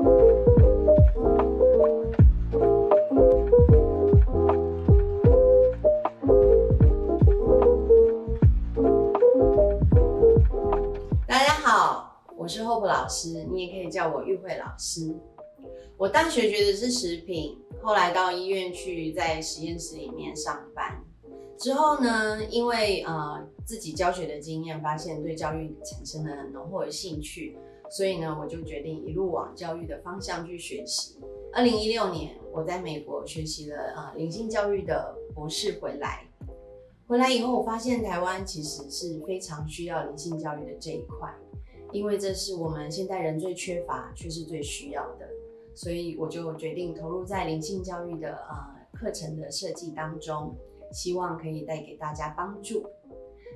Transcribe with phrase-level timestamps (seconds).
[0.00, 0.06] 大
[11.44, 15.14] 家好我是霍普老师，你也可以叫我玉慧老师。
[15.98, 21.04] 我大学学的是食品，后来到医院去在实验室里面上班。
[21.58, 27.58] 之后呢，因为呃自己教学的经验，发现对教育产生了很浓厚的兴趣，
[27.90, 31.18] 所以呢，我就决定一路往教育的方向去学习。
[31.52, 36.24] 二零一六年，我在美国学习了呃灵性教育的博士回来，
[37.08, 41.28] 回来以后，我发现台湾其实是非常需要灵性教育的这一块，
[41.90, 45.28] 因为这是我们现代人最缺乏却是最需要的，
[45.74, 48.54] 所以我就决定投入在灵性教育的呃
[48.92, 50.54] 课程的设计当中。
[50.92, 52.84] 希望可以带给大家帮助。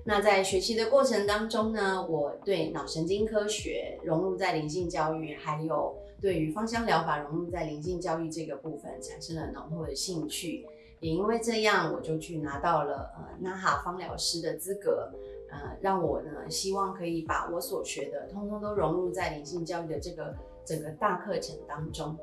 [0.07, 10.66] 那在学习的过程当中呢，我对脑神经科学融入在灵性教育，还有对于芳香疗法融入在灵性教育这个部分产生了浓厚的兴趣。
[11.01, 15.11] 也因为这样，我就去拿到了呃 NAHA 芳疗师的资格，
[15.51, 20.35] 呃，让我呢希望可以把我所学的通通都融入在灵性教育的这个
[20.66, 22.15] 整个大课程当中。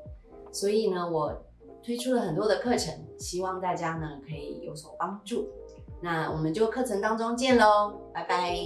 [0.51, 1.35] 所以呢，我。
[1.83, 5.49] 推出了很多的课程，希望大家呢可以有所帮助。
[6.03, 8.57] 那我们就课程当中见喽，拜拜。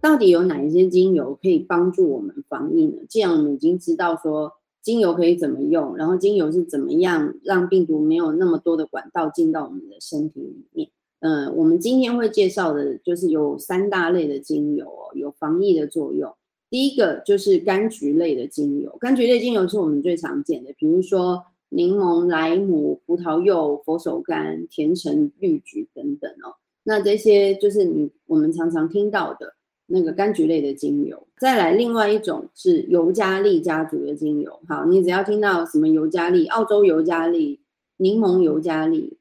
[0.00, 3.02] 到底有哪一些精油可以帮助我们防疫呢？
[3.08, 10.88] 既然我们已经知道说精油可以怎么用，然后精油是怎么样让病毒没有那么多的管道进到我们的身体里面。
[11.20, 16.34] 嗯、我们今天会介绍的就是有三大类的精油哦，有防疫的作用。
[16.68, 21.42] 第一个就是柑橘类的精油，柑橘类精油是我们最常见的，比如说
[21.74, 26.54] 柠檬、莱姆、葡萄柚、佛手柑、甜橙、绿橘等等哦。
[26.84, 29.54] 那这些就是你我们常常听到的
[29.86, 31.26] 那个柑橘类的精油。
[31.38, 34.60] 再来，另外一种是尤加利家族的精油。
[34.68, 37.60] 好，你只要听到什么尤加利、澳洲尤加利、
[37.96, 39.18] 柠檬尤加利、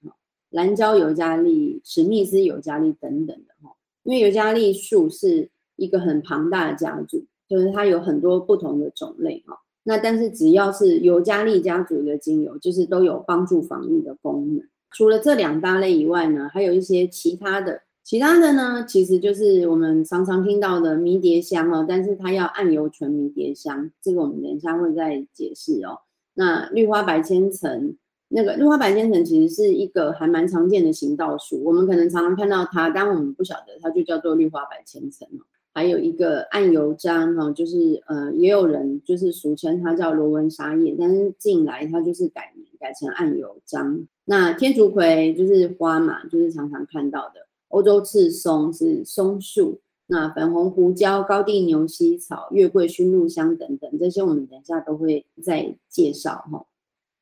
[0.49, 7.25] 蓝胶尤加利、史密斯尤加利等等的哈，因为尤加利树是一个很庞大的家族。
[7.45, 14.65] 就是它有很多不同的种类哈，那但是只要是尤加利家族的精油，就是都有帮助防疫的功能。
[14.91, 25.99] 除了这两大类以外呢，还有一些其他的，其他的呢，其实就是我们常常听到的迷迭香哦，但是它要按油醇迷迭香，这个我们等一下会再解释哦。
[26.35, 27.95] 那绿花白千层，
[28.29, 35.45] 那个绿花白千层其实是一个还蛮常见的行道树，我们可能常常看到它，但我们不晓得它就叫做绿花白千层哦。
[35.73, 44.05] 还有一个暗油樟哈，就是呃，也有人就是俗称它叫罗纹沙叶，但是近来它就是改名改成暗油樟。
[44.25, 47.47] 那天竺葵就是花嘛，就是常常看到的。
[47.69, 56.67] 欧洲赤松是松树，那粉红胡椒、高地牛膝草、月桂、熏陆香等等，这些我们等一下都会再介绍哈。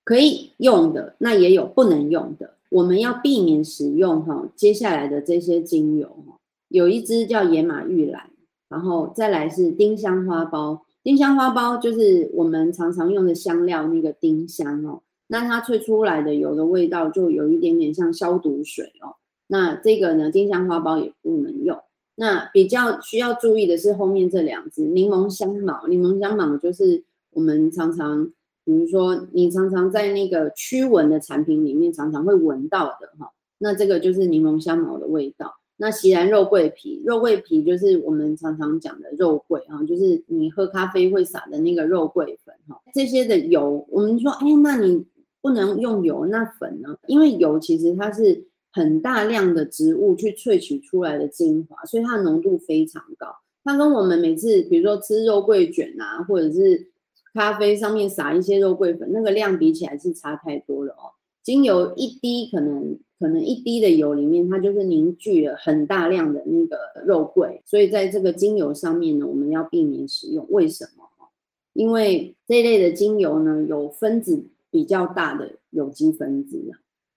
[0.03, 4.45] 可以用的，那也有不能用的，我们要避免使用哈。
[4.57, 6.38] 接下来的这些精油哈，
[6.68, 8.31] 有一支叫野马玉兰。
[8.71, 15.01] 然后再来是丁香花苞，丁香花苞就是我们常常用的香料那个丁香哦。
[15.27, 19.13] 那它萃出来的油的味道就有一点点像消毒水哦。
[19.47, 21.77] 那这个呢，丁香花苞也不能用。
[22.15, 28.31] 那比较需要注意的是后面这两支柠檬香茅，柠檬香茅就是我们常常，
[28.63, 33.29] 比如说你常常在那个驱蚊的产品里面常常会闻到的哈。
[33.57, 35.55] 那这个就是柠檬香茅的味道。
[35.81, 42.80] 那锡兰肉桂皮，肉桂皮就是我们常常讲的肉桂啊，就是你喝咖啡会撒的那个肉桂粉哈。
[42.94, 45.03] 这些的油，我们说，哎，那你
[45.42, 46.96] 不能用油，那粉呢？
[47.08, 53.28] 因为油其实它是很大量的植物去萃取出来的精华，所以它的浓度非常高。
[53.63, 56.90] 它跟我们每次比如说吃肉桂卷啊，或者是
[57.34, 61.09] 咖啡上面撒一些肉桂粉，那个量比起来是差太多了哦。
[61.42, 63.00] 精油一滴可能。
[63.21, 70.43] 可能一滴的油里面，它就是凝聚了很大量的那个肉桂，所以在这个精油上面呢，我们要避免使用。
[70.49, 71.03] 为什么？
[71.73, 76.59] 因为这一类的精油呢，有分子比较大的有机分子。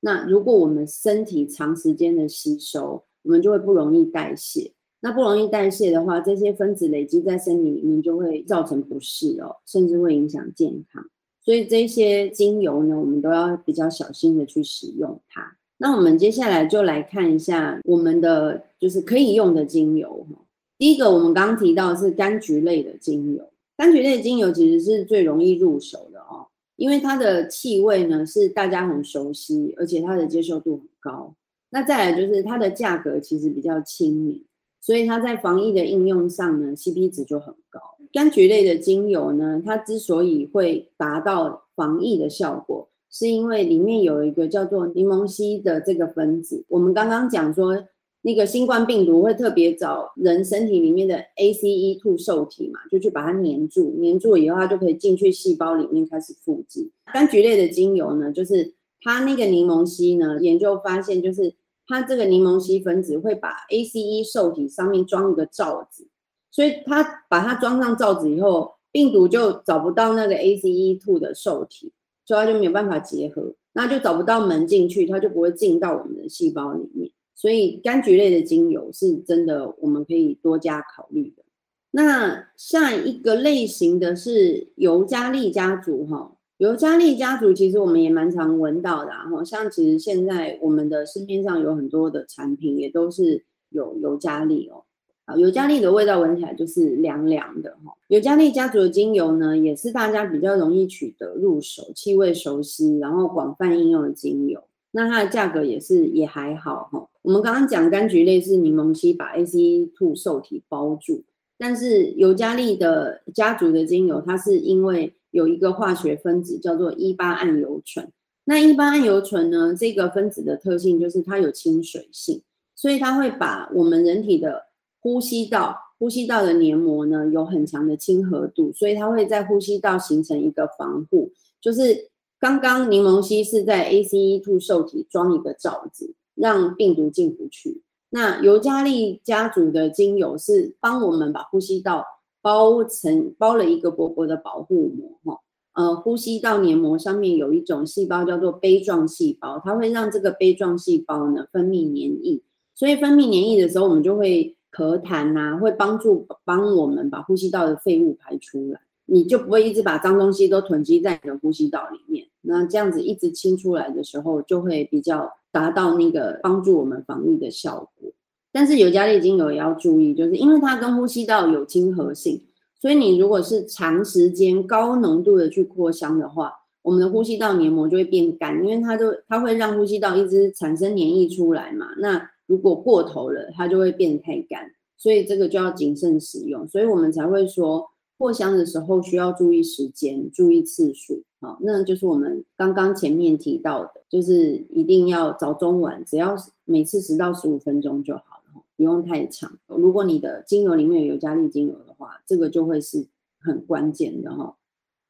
[0.00, 4.70] 那如果我们身体长时间的吸收，我们就会不容易代谢。
[5.00, 11.04] 那不容易代谢的话，这些分子累积在身体里面，就会造成不适哦，甚至会影响健康。
[11.42, 15.56] 所以这些精油呢，我们都要比较小心的去使用它。
[15.76, 20.40] 那我们接下来就来看一下我们的就是可以用的精油哈。
[20.78, 23.42] 第一个我们刚刚提到是柑橘类的精油，
[23.76, 31.34] 柑橘类的精油其实是最容易入手的哦，因为它的气味呢是大家很熟悉，而且它的接受度很高。
[31.70, 34.44] 那再来就是它的价格其实比较亲民，
[34.80, 37.80] 所以它在防疫的应用上呢，CP 值就很高。
[38.12, 46.64] 柑橘类的精油呢，它之所以会达到防疫的效果，是因为里面有一个叫做柠檬烯的这个分子。
[46.68, 47.80] 我们刚刚讲说，
[48.22, 56.90] 那个新冠病毒会特别找人身体里面的 ACE2 受体嘛，就去把它黏住，黏住以后，它就可以进去细胞里面开始复制。
[57.12, 61.54] 柑橘类的精油呢，就是它那个柠檬烯呢，研究发现就是
[61.86, 66.08] 它这个柠檬烯分子会把 ACE 受体上面装一个罩子，
[66.50, 71.92] 所以它把它装上罩子以后，病毒就找不到那个 ACE2 的受体。
[72.24, 77.10] 所以它就没有办法结合，那就找不到门进去，它就不会进到我们的细胞里面。
[77.34, 81.42] 所以柑橘类的精油是真的，我们可以多加考虑的。
[81.90, 94.84] 那下一个类型的是尤加利家族哈，尤加利家族其实我们也蛮常闻到的哈，像其实现在我们的市面上有很多的产品也都是有尤加利哦。
[95.24, 97.92] 啊，尤加利的味道闻起来就是凉凉的哈。
[98.08, 104.62] 尤加利家族的精油呢，也是大家比较容易取得入手、气味熟悉，然后广泛应用的精油。
[104.90, 107.08] 那它的价格也是也还好哈。
[107.22, 111.24] 我们刚刚讲柑橘类是柠檬烯把 ACE2 受体包住，
[111.58, 118.08] 但是尤加利的家族的精油，它是因为有一个化学分子叫做一八桉油醇。
[118.44, 122.42] 那一八桉油醇呢，这个分子的特性就是它有亲水性，
[122.76, 124.62] 所以它会把我们人体的
[125.04, 131.30] 呼吸道，呼吸道的黏膜呢，有很强的亲和度，所以它会在呼吸道形成一个防护。
[131.60, 132.08] 就是
[132.40, 137.82] 刚刚柠檬烯是在 ACE2 受体装一个罩子，让病毒进不去。
[138.08, 142.02] 那尤加利家族的精油是帮我们把呼吸道
[142.40, 145.40] 包成包了一个薄薄的保护膜，哈，
[145.74, 152.40] 呃，呼吸道黏膜上面有一种细胞叫做杯状细胞，它会让这个杯状细胞呢分泌黏液，
[152.74, 154.56] 所以分泌黏液的时候，我们就会。
[154.74, 162.26] 咳痰呐，会帮助帮我们把呼吸道的废物排出来，你就不会一直把脏东西都囤积在你的呼吸道里面。
[162.42, 168.10] 那这样子一直清出来的时候，就会比较达到那个帮助我们防疫的效果。
[168.52, 172.42] 但是尤加利精油也要注意，就是因为它跟呼吸道有亲和性，
[172.80, 181.86] 所以你如果是长时间高浓度的去扩香的话，我们的呼吸道黏膜就会变干，因为它就它会让呼吸道一直产生黏液出来嘛。
[181.98, 186.66] 那如果过头了，它就会变得太干，所以这个就要谨慎使用。
[186.68, 187.88] 所以我们才会说，
[188.18, 191.22] 扩香的时候需要注意时间、注意次数。
[191.40, 199.58] 好，那就是我们刚刚前面提到的，就是一定要早中晚，只要每次十到十五分钟就好了，不用太长。
[199.66, 203.06] 如果你的精油里面有尤加利精油的话，这个就会是
[203.40, 204.56] 很关键的哈。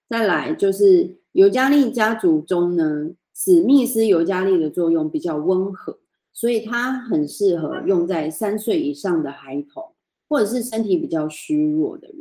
[0.08, 5.98] 再来就是尤加利家族中呢，史密斯尤加利的作用比较温和。
[6.36, 9.84] 所以它很适合用在三岁以上的孩童，
[10.28, 12.18] 或者是身体比较虚弱的人，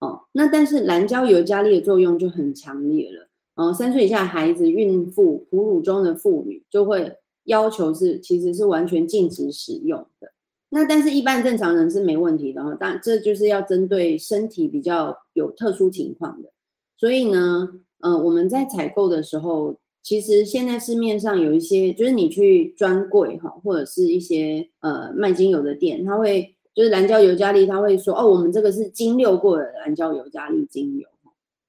[0.00, 0.22] 哦。
[0.32, 10.32] 那但是蓝椒尤加利的作用就很强烈了，哦，三岁以下孩子、孕妇、哺乳中的妇女就会要求是，其实是完全禁止使用的。
[10.70, 16.50] 那但是一般正常人是没问题的哦，但这就是要针对身体比较有特殊情况的。
[16.96, 17.68] 所以呢，
[18.00, 19.78] 呃，我们在采购的时候。
[20.04, 31.08] 其实现在市面上有一些，就是你去专柜哈，或者是一些呃卖精油的店，他会就是蓝椒尤加利，他会说哦，我们这个是精六过的蓝椒尤加利精油。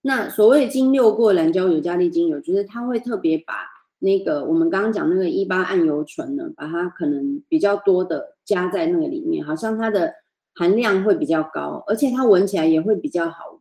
[0.02, 3.54] 那所谓精六过蓝椒尤加利精油，就是他会特别把
[4.00, 10.14] 那个我们刚刚讲那个一八桉油醇呢，把它可能比较多的加在那个里面，好像它的
[10.54, 13.55] 含量会比较高，而且它闻起来也会比较好。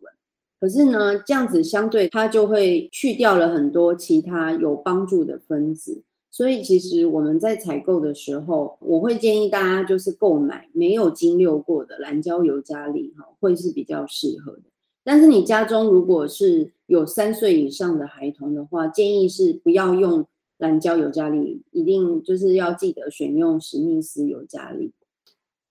[0.65, 14.63] 可是呢，这样子相对它就会去掉了很多其他有帮助的分子，所以其实我们在采购的时候，我会建议大家就是购买没有精六过的蓝椒尤加利哈，会是比较适合的。
[15.05, 20.25] 但是你家中如果是有三岁以上的孩童的话，建议是不要用
[20.57, 24.95] 蓝椒尤加利，一定就是要记得选用史密斯尤加利。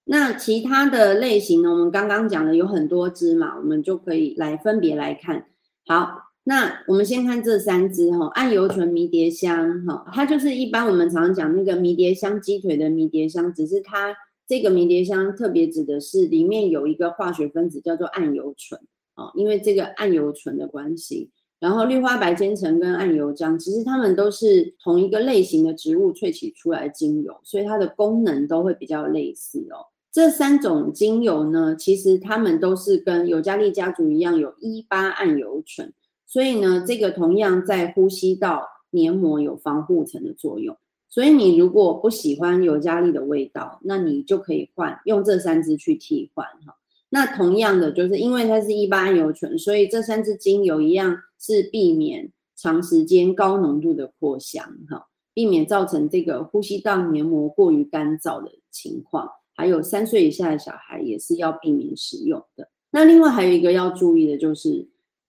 [0.05, 1.69] 那其他的类型呢？
[1.69, 5.45] 我们刚刚讲的有很多支嘛，我们就可以来分别来看。
[5.85, 14.13] 好，那我们先看这三支哈，桉油醇迷迭香哈，它就是一般我们常常讲那个迷迭香鸡腿的迷迭香，只是它
[14.45, 18.79] 这个迷迭香特别指的是里面有一个化学分子叫做桉油醇
[19.15, 21.31] 哦，因为这个桉油醇的关系。
[21.61, 29.79] 然后绿花白千层跟桉油浆，其实它们都是同一个类型的植物萃取出来的精油，所以它的功能都会比较类似哦。
[30.13, 35.91] 这三种精油呢，其实它们都是跟尤加利家族一样，有一八胺油醇，
[36.27, 40.77] 所以呢，这个同样在呼吸道黏膜有防护层的作用。
[41.09, 46.75] 所以你如果不喜欢尤加利的味道，那你就可以换用这三支去替换哈。
[47.09, 59.27] 那同样的，就是因为它是一八胺油醇，所以这三支精油一样是避免长时间高浓度的扩香，哈，避免造成这个呼吸道黏膜过于干燥的情况。
[59.55, 62.67] 还有三岁以下的小孩也是要避免使用的。
[62.91, 64.87] 那另外还有一个要注意的就是，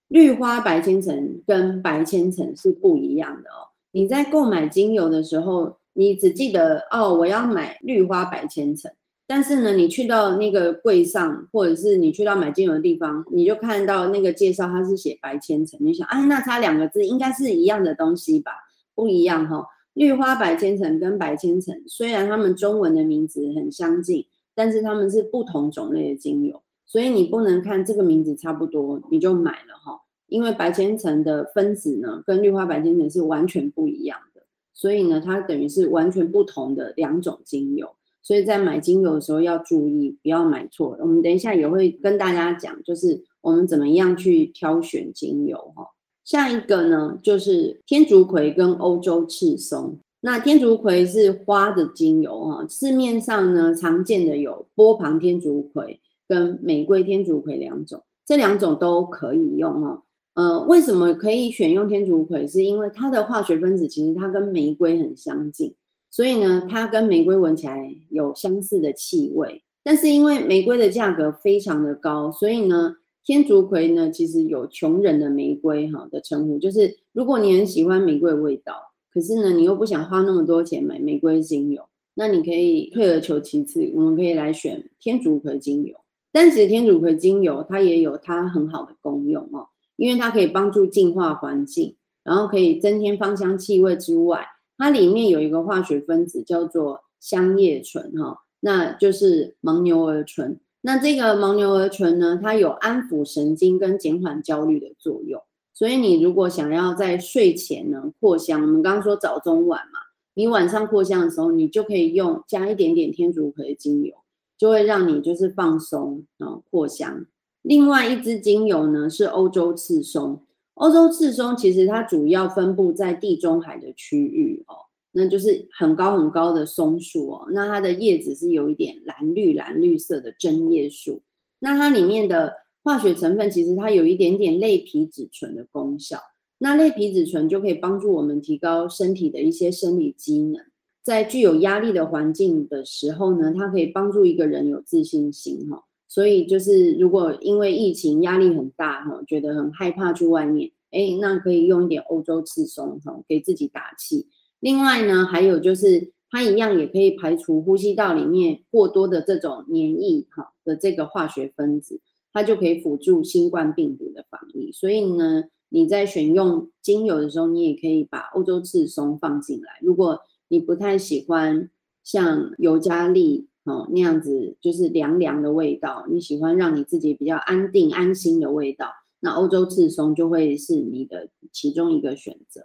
[0.09, 3.69] 绿花白千层跟白千层是不一样的哦。
[3.93, 8.91] 你在购买精油的时候，你只记得哦，我要买绿花白千层。
[9.27, 18.53] 但是呢，你去到那个柜上，或者是你去到买精油的地方，你就看到那个介绍，它是写白千层，你想，啊，那差两个字应该是一样的东西吧？
[18.95, 19.67] 不一样哈、哦。
[19.95, 37.89] 绿花白千层跟白千层虽然它们中文的名字很相近，但是它们是不同种类的精油，所以你不能看这个名字差不多你就买了哈，因为白千层的分子呢跟绿花白千层是完全不一样的，所以呢，它等于是完全不同的两种精油。
[38.21, 40.97] 所以在买精油的时候要注意，不要买错。
[40.99, 45.87] 我们等一下也会跟大家讲，就是我们怎么样去挑选精油哈。
[46.25, 49.99] 下一个呢，就是天竺葵跟欧洲赤松。
[50.21, 60.03] 那天竺葵是花的精油哈，市面上呢常见的有波旁天竺葵跟玫瑰天竺葵两种，这两种都可以用哈。
[60.35, 62.47] 呃，为什么可以选用天竺葵？
[62.47, 65.75] 是因为它的化学分子其实它跟玫瑰很相近。
[66.11, 78.75] 所以呢，它跟玫瑰闻起来有相似的气味，但是因为玫瑰的价格非常的高，所以呢，天竺葵呢其实有穷人的玫瑰哈的称呼，就是如果你很喜欢玫瑰味道，
[79.13, 81.83] 可是呢你又不想花那么多钱买玫瑰精油，
[82.15, 85.97] 那你可以退而求其次，我们可以来选天竺葵精油。
[86.31, 94.45] 但是天竺葵精油它也有它很好的功用哦，因为它可以帮助净化环境，然后可以增添芳香气味之外。
[94.77, 100.59] 它里面有一个化学分子叫做香叶醇，哈，那就是牻牛儿醇。
[100.87, 105.41] 那这个牦牛儿醇呢，它有安抚神经跟减缓焦虑的作用。
[105.73, 109.99] 所以你如果想要在睡前呢扩香，我们刚刚说早中晚嘛，
[110.35, 114.13] 你晚上扩香的时候，你就可以用加一点点天竺葵精油，
[114.59, 117.25] 就会让你就是放松啊扩香。
[117.63, 120.43] 另外一支精油呢是欧洲赤松。
[120.75, 124.77] 欧洲赤松其实它主要分布在地中海的区域哦，
[125.17, 131.23] 那就是很高很高的松树哦，那它的叶子是有一点蓝绿蓝绿色的针叶树，
[131.61, 132.53] 那它里面的
[132.83, 136.19] 化学成分其实它有一点点类皮质醇的功效，
[136.59, 140.61] 那类皮质醇就可以帮助我们提高身体的一些生理机能，
[141.03, 145.85] 在具有压力的环境的时候呢，它可以帮助一个人有自信心哈。
[146.09, 154.29] 所以就是，如果因为疫情压力很大哈，觉得很害怕去外面，哎，那可以用一点欧洲赤松哈，给自己打气。
[154.65, 162.01] 另外呢，还有就是它一样也可以排除呼吸道里面过多的这种黏液哈的这个化学分子，
[162.33, 164.73] 它就可以辅助新冠病毒的防疫。
[164.73, 169.79] 所以呢，你在选用精油的时候，你也可以把欧洲赤松放进来。
[169.83, 170.19] 如果
[170.49, 171.69] 你不太喜欢
[172.03, 173.49] 像尤加利。
[173.67, 176.05] 哦，那样子就是凉凉的味道。
[176.11, 182.61] 你喜欢让你自己比较安定、安心的味道，那欧洲赤松就会是你的其中一个选择。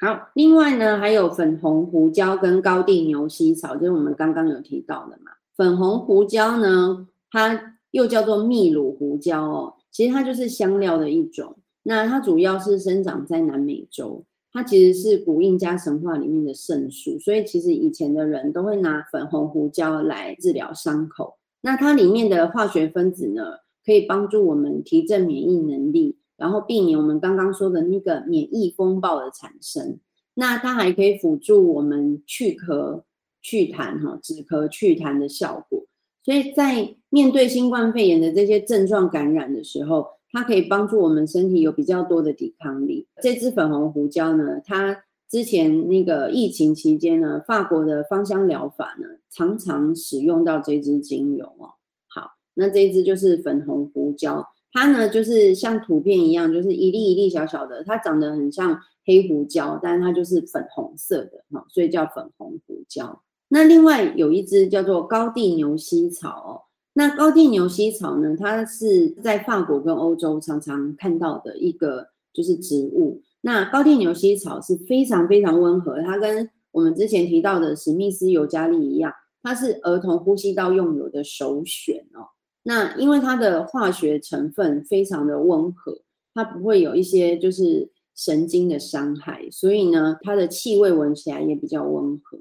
[0.00, 5.30] 好，另外呢，还有粉红胡椒跟高地牛膝草，就是我们刚刚有提到的嘛。
[5.54, 11.54] 粉红胡椒呢，它又叫做秘鲁胡椒哦，其实它就是香料的一种。
[11.82, 14.24] 那它主要是生长在南美洲。
[14.52, 21.36] 它其实是古印加神话里面的圣树，所以其实以前的人都会拿粉红胡椒来治疗伤口。
[21.60, 23.42] 那它里面的化学分子呢，
[23.84, 30.00] 可以帮助我们提振免疫能力，然后避免我们刚刚说的那个免疫风暴的产生。
[30.34, 33.02] 那它还可以辅助我们去咳、
[33.42, 35.84] 祛痰、哈止咳、祛痰的效果。
[36.24, 43.06] 所以在面对新冠肺炎的这些症状感染的时候，它可以帮助我们身体有比较多的抵抗力。
[43.22, 44.96] 这支粉红胡椒呢，它
[45.28, 51.70] 之前那个疫情期间呢，法国的芳香疗法呢，常常使用到这支精油哦。
[52.08, 63.22] 好，那这一支就是粉红胡椒，它呢就是像图片一样，就是一粒一粒小小的，它长得很像黑胡椒，但是它就是粉红色的哈，所以叫粉红胡椒。
[63.48, 66.50] 那另外有一支叫做高地牛膝草哦。
[66.92, 73.22] 那高地牛膝草呢，它是在法国跟欧洲常常看到的一个就是植物。
[73.40, 79.12] 那高地牛膝草是非常非常温和，它跟我们之前提到的史密斯尤加利一样，
[79.42, 82.28] 它是儿童呼吸道用油的首选哦。
[82.70, 92.38] 那因为它的化学成分非常的温和，它不会有一些就是神经的伤害，所以呢，它的气味闻起来也比较温和。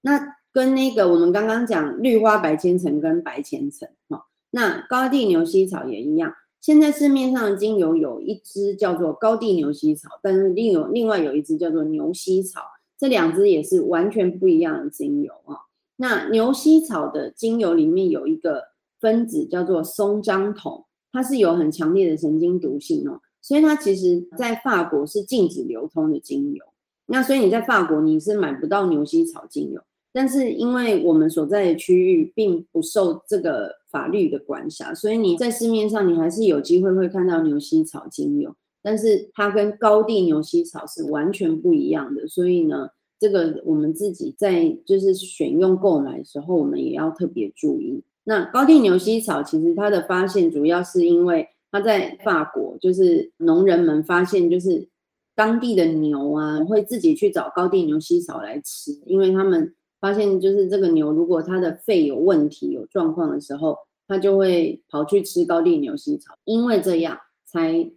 [0.00, 0.18] 那
[0.52, 6.32] 跟那个我们刚刚讲绿花白千层跟白千层哈，那高地牛膝草也一样。
[6.62, 12.62] 现在市面上的精油有一支叫做高地牛膝草，但是另有另外有一支叫做牛膝草，
[12.98, 15.68] 这两支也是完全不一样的精油啊。
[15.96, 18.62] 那牛膝草的精油里面有一个
[19.00, 26.64] 分子叫做松樟酮，它是有很强烈的神经毒性哦，所以它其实在法国是禁止流通的精油。
[27.06, 29.80] 那所以你在法国你是买不到牛膝草精油。
[30.10, 38.52] 但是因为我们所在的区域并不受这个法律的管辖，所以你在市面上你还是有机会会看到牛膝草精油，
[38.82, 42.26] 但是它跟高地牛膝草是完全不一样的。
[42.26, 42.88] 所以呢，
[43.20, 48.02] 这个我们自己在就是选用购买的时候，我们也要特别注意。
[48.28, 54.86] 那高地牛膝草其实它的发现主要是因为它在法国，就是农人们发现就是
[55.34, 59.74] 当地的牛啊会自己去找高地牛膝草来吃，因为他们。
[60.00, 66.32] 发现就是这个牛，如果它的肺有问题、有状况的时候，它就会跑去吃高地牛膝草。
[66.44, 67.90] 因为这样才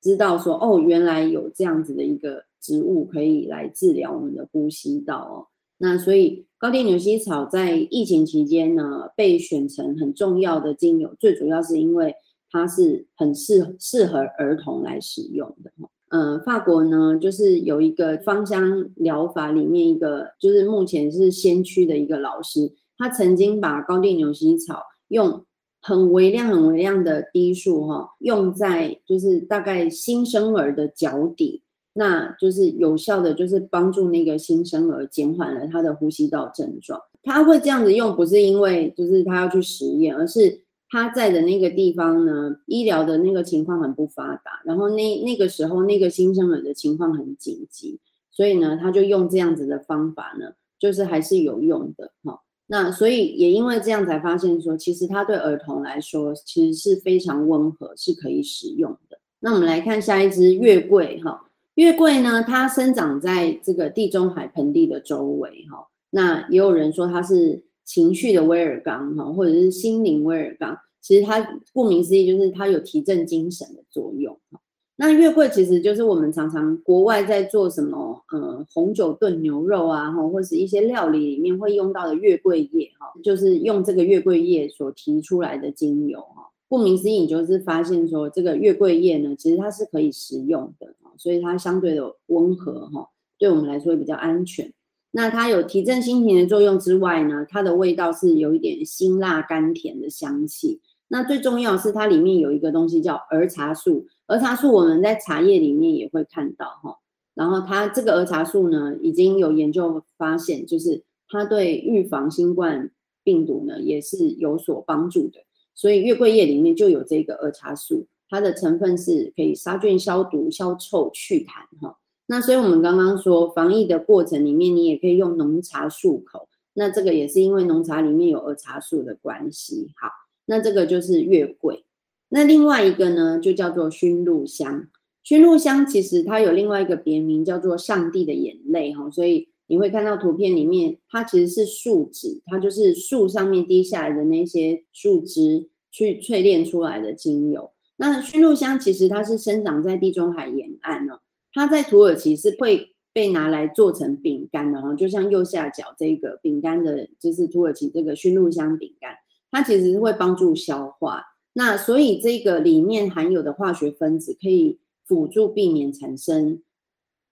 [0.00, 5.36] 知道说，哦，原来有这样子的一个植物可以来治疗我们的呼吸道哦。
[5.84, 12.14] 那所以高地牛膝草在疫情期间呢，被选成很重要的精油，最主要是因为
[12.52, 15.72] 它是很适适合儿童来使用的。
[16.10, 25.44] 呃，法国呢，就是有一个芳香疗法里面一个，就是目前是先驱的一个老师，他曾经把高地牛膝草用
[25.80, 31.61] 很微量、很微量的滴数哈，用在就是大概新生儿的脚底，
[31.94, 37.00] 那就是有效的，就是帮助那个新生儿减缓了他的呼吸道症状。
[37.22, 40.62] 他会这样子用，不是因为就是他要去实验，而是。
[40.94, 47.98] 他在的那个地方呢，医疗的那个情况很不发达，然后那那个时候那个新生儿的情况很紧急，
[48.30, 52.38] 所以呢，他就用这样子的方法呢，就是还是有用的哈。
[52.66, 59.18] 那所以也因为这样才发现说，其实它对儿童来说其实是非常温和，是可以使用的。
[59.40, 61.42] 那我们来看下一支月桂哈，
[61.74, 65.86] 月桂呢，它生长在这个地中海盆地的周围哈。
[66.10, 67.64] 那也有人说它是。
[67.84, 74.60] 情绪的威尔刚哈，或者是心灵威尔刚，其实它顾名思义就是它有提振精神的作用哈。
[74.94, 86.48] 那月桂其实就是我们常常国外在做什么，呃，红酒炖牛肉啊，哈，或是一些料理里面会用到的月桂叶哈，就是用这个月桂叶所提出来的精油哈。
[86.68, 94.72] 顾名思义，你就是发现说这个月桂叶呢，其实它是可以食用的，所以它相对的温和哈，对我们来说也比较安全。
[95.10, 100.80] 那它有提振心情的作用之外呢，它的味道是有一点辛辣甘甜的香气。
[101.08, 106.96] 那最重要是它里面有一个东西叫儿茶素，儿茶素我们在茶叶里面也会看到哈。
[107.34, 112.90] 然后它这个儿茶素呢，已经有研究发现，就是它对预防新冠
[113.22, 115.40] 病毒呢也是有所帮助的。
[115.74, 121.98] 所以月桂叶里面就有这个儿茶素，它的成分是可以杀菌、消毒、消臭、祛痰哈。
[122.28, 126.48] 那所以，我们刚刚说防疫的过程里面，你也可以用浓茶漱口。
[126.72, 129.90] 那这个也是因为浓茶里面有儿茶素的关系。
[130.00, 130.08] 好，
[130.46, 131.84] 那这个就是月桂。
[132.30, 134.88] 那另外一个呢，就叫做熏露香。
[135.22, 139.10] 熏露香其实它有另外一个别名，叫做上帝的眼泪哈。
[139.10, 147.71] 所以你会看到图片里面，它其实是树脂，它就是树上面滴下来的那些树枝去淬炼出来的精油。
[148.02, 151.20] 那驯鹿香其实它是生长在地中海沿岸哦。
[151.52, 159.14] 它在土耳其是会被拿来做成饼干的哈，就像右下角这个饼干的，就是土耳其这个驯鹿香饼干，
[159.52, 161.22] 它其实是会帮助消化。
[161.52, 166.60] 那所以这个里面含有的化学分子可以辅助避免产生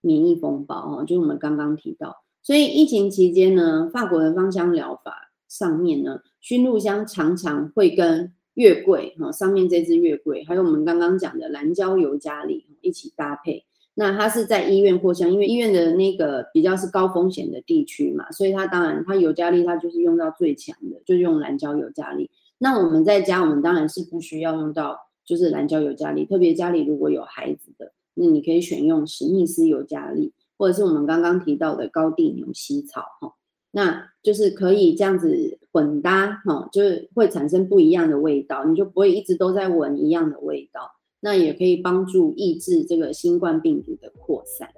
[0.01, 2.15] 免疫风暴哈，就我们刚刚提到。
[2.45, 13.65] 所以疫情期间呢，法国的芳香疗法上面呢，驯鹿香常常会跟月桂哈，上面这支月桂，还有我们刚刚讲的蓝椒尤加利一起搭配。
[13.95, 22.31] 那它是在医院扩香，因为医院的那个比较是高风险的地区嘛，所以它当然它尤加利它就是用到最强的，就是用蓝椒尤加利。
[22.57, 33.33] 那我们在家，我们当然是不需要用到就是蓝椒尤加利，特别家里如果有孩子的，那你可以选用史密斯尤加利，或者是我们刚刚提到的高地牛膝草哈，
[33.71, 40.91] 那就是可以这样子混搭哈，就是会产生不一样的味道，你就不会一直都在闻一样的味道。
[41.21, 44.69] 那也可以帮助抑制这个新冠病毒的扩散。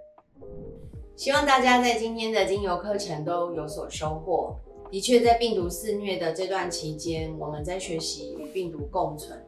[1.15, 4.57] 希望大家在今天的精油课程都有所收获。
[4.91, 9.39] 的确，在病毒肆虐的这段期间，我们在学习与病毒共存，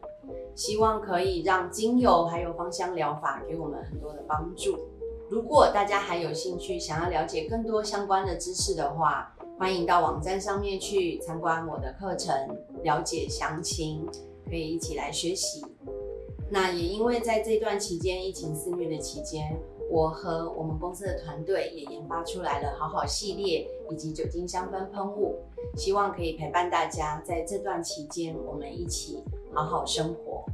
[0.54, 4.78] 希望可以让精油还有芳香疗法给我们很多的帮助。
[5.34, 12.32] 如果大家还有兴趣想要了解更多相关的知识的话，欢迎到网站上面去参观我的课程，
[12.84, 14.06] 了解详情。
[14.46, 15.64] 可以一起来学习。
[16.50, 19.58] 那也因为在这段期间，疫情肆虐的期间，
[19.90, 25.34] 我和我们公司的团队也研发出来了好好系列以及酒精香氛喷雾，
[25.76, 30.44] 希望可以陪伴大家在这段期间，我们一起好好生活。